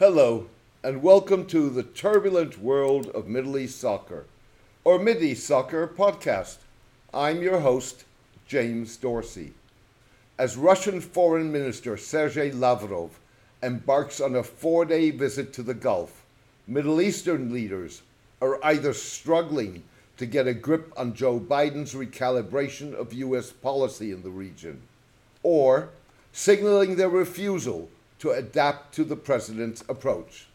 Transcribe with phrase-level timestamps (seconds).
[0.00, 0.46] Hello,
[0.82, 4.24] and welcome to the turbulent world of Middle East soccer,
[4.82, 6.56] or Middle East Soccer podcast.
[7.12, 8.06] I'm your host,
[8.46, 9.52] James Dorsey.
[10.38, 13.20] As Russian Foreign Minister Sergei Lavrov
[13.62, 16.24] embarks on a four day visit to the Gulf,
[16.66, 18.00] Middle Eastern leaders
[18.40, 19.82] are either struggling
[20.16, 23.50] to get a grip on Joe Biden's recalibration of U.S.
[23.50, 24.80] policy in the region,
[25.42, 25.90] or
[26.32, 27.90] signaling their refusal
[28.20, 30.46] to adapt to the president's approach.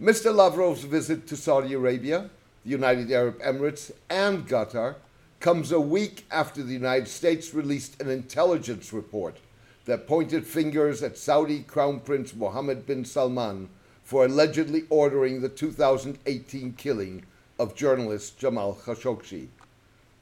[0.00, 0.34] Mr.
[0.34, 2.30] Lavrov's visit to Saudi Arabia,
[2.64, 4.96] the United Arab Emirates, and Qatar
[5.40, 9.36] comes a week after the United States released an intelligence report
[9.84, 13.68] that pointed fingers at Saudi Crown Prince Mohammed bin Salman
[14.02, 17.24] for allegedly ordering the 2018 killing
[17.58, 19.48] of journalist Jamal Khashoggi.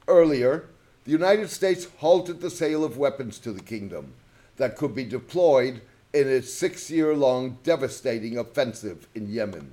[0.07, 0.65] Earlier,
[1.05, 4.13] the United States halted the sale of weapons to the kingdom
[4.57, 5.81] that could be deployed
[6.17, 9.71] in its six year long devastating offensive in Yemen.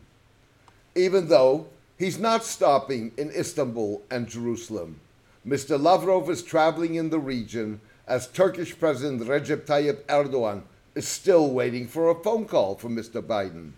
[0.95, 1.67] Even though
[1.99, 5.01] he's not stopping in Istanbul and Jerusalem,
[5.47, 5.81] Mr.
[5.81, 10.63] Lavrov is traveling in the region as Turkish President Recep Tayyip Erdogan
[10.95, 13.23] is still waiting for a phone call from Mr.
[13.23, 13.73] Biden.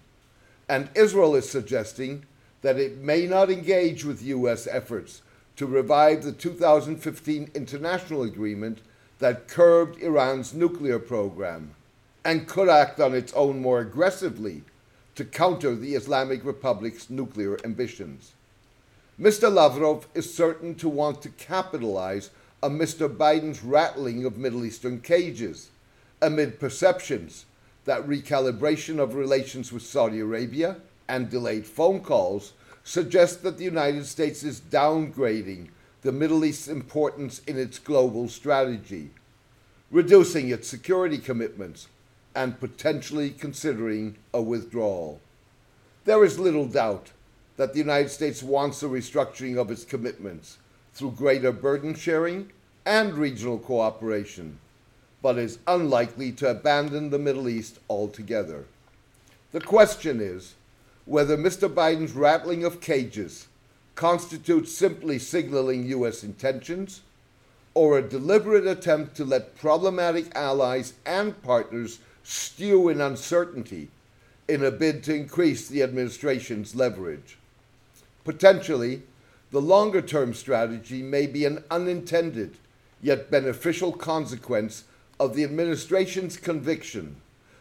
[0.68, 2.26] And Israel is suggesting
[2.62, 4.66] that it may not engage with U.S.
[4.66, 5.22] efforts
[5.54, 8.78] to revive the 2015 international agreement
[9.20, 11.75] that curbed Iran's nuclear program
[12.26, 14.60] and could act on its own more aggressively
[15.14, 18.32] to counter the Islamic Republic's nuclear ambitions.
[19.18, 19.50] Mr.
[19.50, 22.30] Lavrov is certain to want to capitalize
[22.64, 23.08] on Mr.
[23.08, 25.70] Biden's rattling of Middle Eastern cages
[26.20, 27.44] amid perceptions
[27.84, 34.04] that recalibration of relations with Saudi Arabia and delayed phone calls suggest that the United
[34.04, 35.68] States is downgrading
[36.02, 39.10] the Middle East's importance in its global strategy,
[39.92, 41.86] reducing its security commitments
[42.36, 45.18] and potentially considering a withdrawal.
[46.04, 47.10] There is little doubt
[47.56, 50.58] that the United States wants a restructuring of its commitments
[50.92, 52.52] through greater burden sharing
[52.84, 54.58] and regional cooperation,
[55.22, 58.66] but is unlikely to abandon the Middle East altogether.
[59.52, 60.54] The question is
[61.06, 61.72] whether Mr.
[61.72, 63.48] Biden's rattling of cages
[63.94, 66.22] constitutes simply signaling U.S.
[66.22, 67.00] intentions
[67.72, 73.88] or a deliberate attempt to let problematic allies and partners stew in uncertainty
[74.48, 77.38] in a bid to increase the administration's leverage.
[78.24, 79.02] Potentially,
[79.52, 82.56] the longer term strategy may be an unintended
[83.00, 84.84] yet beneficial consequence
[85.20, 87.16] of the administration's conviction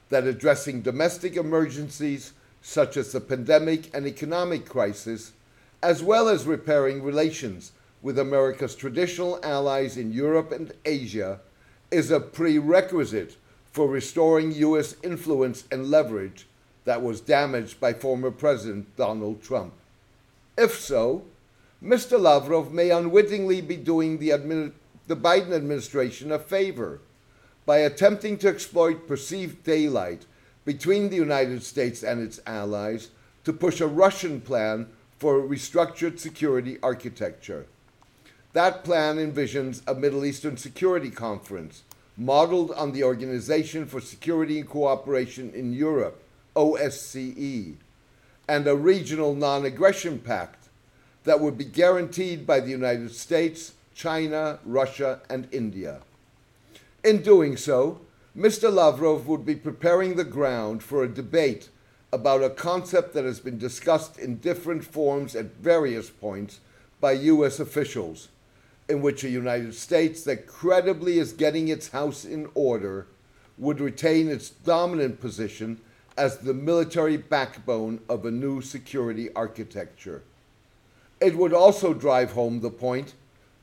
[0.09, 2.33] that addressing domestic emergencies
[2.63, 5.33] such as the pandemic and economic crisis,
[5.83, 7.71] as well as repairing relations
[8.01, 11.39] with America's traditional allies in Europe and Asia,
[11.91, 13.37] is a prerequisite
[13.75, 14.95] for restoring U.S.
[15.03, 16.47] influence and leverage
[16.85, 19.73] that was damaged by former President Donald Trump.
[20.57, 21.25] If so,
[21.83, 22.17] Mr.
[22.17, 24.71] Lavrov may unwittingly be doing the, admi-
[25.07, 27.01] the Biden administration a favor
[27.65, 30.25] by attempting to exploit perceived daylight
[30.63, 33.09] between the United States and its allies
[33.43, 34.87] to push a Russian plan
[35.19, 37.65] for a restructured security architecture.
[38.53, 41.83] That plan envisions a Middle Eastern Security Conference
[42.17, 46.21] modeled on the Organization for Security and Cooperation in Europe,
[46.55, 47.75] OSCE,
[48.47, 50.69] and a regional non aggression pact
[51.23, 56.01] that would be guaranteed by the United States, China, Russia, and India.
[57.03, 58.01] In doing so,
[58.37, 58.71] Mr.
[58.71, 61.69] Lavrov would be preparing the ground for a debate
[62.11, 66.59] about a concept that has been discussed in different forms at various points
[67.01, 67.59] by U.S.
[67.59, 68.29] officials
[68.87, 73.07] in which a United States that credibly is getting its house in order
[73.57, 75.79] would retain its dominant position
[76.17, 80.21] as the military backbone of a new security architecture.
[81.19, 83.13] It would also drive home the point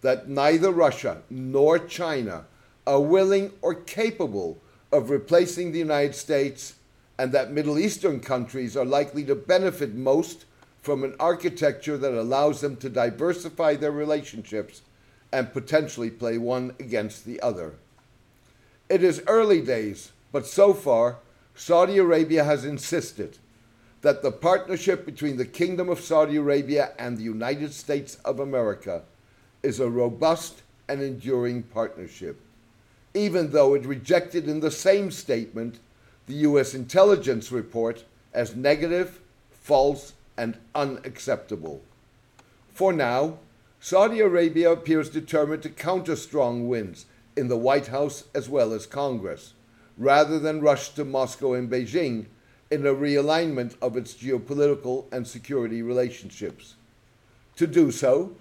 [0.01, 2.45] that neither Russia nor China
[2.87, 4.59] are willing or capable
[4.91, 6.75] of replacing the United States,
[7.19, 10.45] and that Middle Eastern countries are likely to benefit most
[10.83, 14.83] from an architecture that allows them to diversify their relationships
[15.33, 17.75] and potentially play one against the other.
[18.89, 21.17] It is early days, but so far,
[21.55, 23.39] Saudi Arabia has insisted
[24.03, 29.03] that the partnership between the Kingdom of Saudi Arabia and the United States of America
[29.63, 32.41] is a robust and enduring partnership,
[33.15, 35.79] even though it rejected in the same statement
[36.27, 36.75] the U.S.
[36.75, 39.21] intelligence report as negative,
[39.51, 41.83] false, and unacceptable.
[42.73, 43.39] For now,
[43.85, 47.07] Saudi Arabia appears determined to counter strong winds
[47.37, 49.55] in the White House as well as Congress,
[49.99, 52.27] rather than rush to Moscow and Beijing
[52.71, 56.77] in a realignment of its geopolitical and security relationships.
[57.57, 58.37] To do so,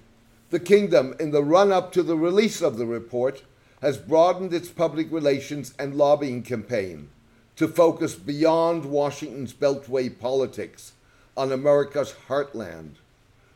[0.52, 3.42] the kingdom, in the run up to the release of the report,
[3.82, 7.10] has broadened its public relations and lobbying campaign
[7.56, 10.94] to focus beyond Washington's Beltway politics
[11.36, 12.98] on America's heartland,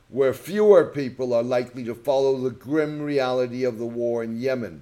[0.10, 4.82] where fewer people are likely to follow the grim reality of the war in Yemen,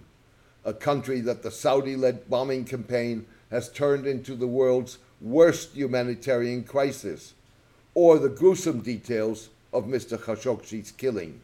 [0.66, 6.64] a country that the Saudi led bombing campaign has turned into the world's worst humanitarian
[6.64, 7.34] crisis,
[7.94, 10.18] or the gruesome details of Mr.
[10.18, 11.42] Khashoggi's killing.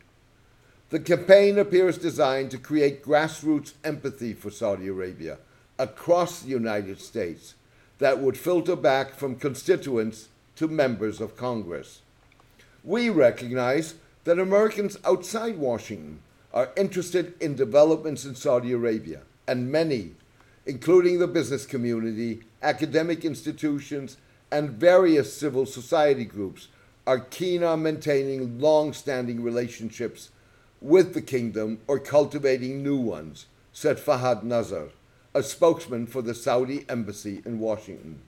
[0.90, 5.38] The campaign appears designed to create grassroots empathy for Saudi Arabia
[5.78, 7.54] across the United States
[8.00, 12.02] that would filter back from constituents to members of Congress.
[12.84, 16.20] We recognize that Americans outside Washington
[16.54, 20.12] are interested in developments in Saudi Arabia, and many,
[20.66, 24.18] including the business community, academic institutions,
[24.52, 26.70] and various civil society groups
[27.06, 30.30] are keen on maintaining long standing relationships
[30.82, 34.90] with the kingdom or cultivating new ones, said Fahad Nazar,
[35.34, 38.22] a spokesman for the Saudi embassy in Washington.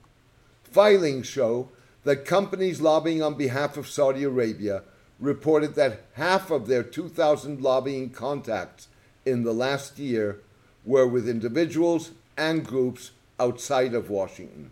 [0.63, 1.69] Filings show
[2.03, 4.83] that companies lobbying on behalf of Saudi Arabia
[5.19, 8.87] reported that half of their 2,000 lobbying contacts
[9.25, 10.39] in the last year
[10.83, 14.71] were with individuals and groups outside of Washington,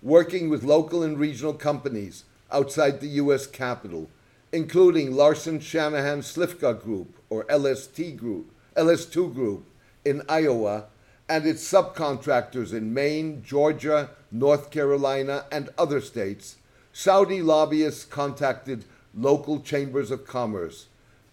[0.00, 3.46] working with local and regional companies outside the U.S.
[3.46, 4.08] Capital,
[4.52, 9.66] including Larson Shanahan Slifka Group, or LST Group, LS2 Group
[10.04, 10.84] in Iowa,
[11.28, 16.56] and its subcontractors in Maine, Georgia, North Carolina, and other states,
[16.92, 18.84] Saudi lobbyists contacted
[19.14, 20.86] local chambers of commerce,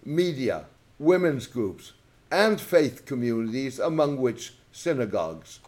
[0.03, 0.65] media,
[0.97, 1.93] women's groups,
[2.31, 5.59] and faith communities, among which synagogues.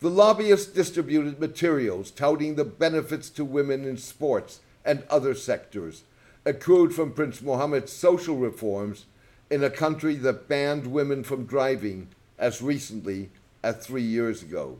[0.00, 6.02] The lobbyists distributed materials touting the benefits to women in sports and other sectors
[6.44, 9.06] accrued from Prince Mohammed's social reforms
[9.50, 12.08] in a country that banned women from driving
[12.38, 13.30] as recently
[13.66, 14.78] as three years ago.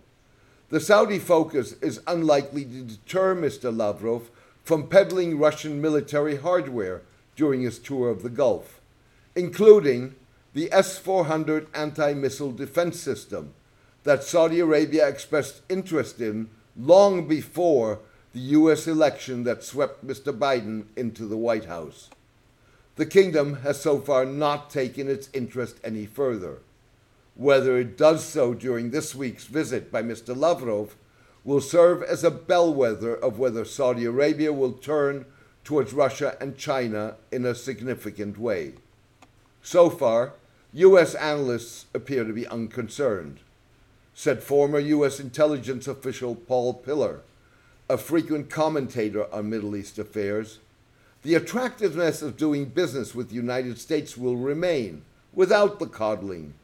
[0.69, 3.77] The Saudi focus is unlikely to deter Mr.
[3.77, 4.31] Lavrov
[4.62, 7.03] from peddling Russian military hardware
[7.35, 8.81] during his tour of the Gulf,
[9.35, 10.15] including
[10.55, 13.55] the S 400 anti missile defense system
[14.05, 17.99] that Saudi Arabia expressed interest in long before
[18.33, 18.87] the U.S.
[18.87, 20.37] election that swept Mr.
[20.37, 22.09] Biden into the White House.
[22.94, 26.59] The kingdom has so far not taken its interest any further.
[27.37, 30.37] Whether it does so during this week's visit by Mr.
[30.37, 30.97] Lavrov
[31.44, 35.27] will serve as a bellwether of whether Saudi Arabia will turn
[35.62, 38.75] towards Russia and China in a significant way.
[39.62, 40.33] So far,
[40.73, 41.15] U.S.
[41.15, 43.41] analysts appear to be unconcerned
[44.19, 45.21] said former U.S.
[45.21, 47.21] intelligence official Paul Pillar,
[47.87, 50.59] a frequent commentator on Middle East affairs.
[51.23, 55.03] The attractiveness of doing business with the United States will remain
[55.35, 56.55] without the coddling,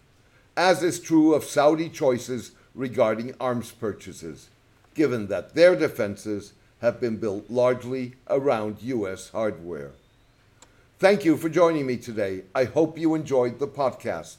[0.57, 4.51] as is true of Saudi choices regarding arms purchases,
[4.95, 9.31] given that their defenses have been built largely around U.S.
[9.31, 9.93] hardware.
[10.99, 12.43] Thank you for joining me today.
[12.55, 14.37] I hope you enjoyed the podcast.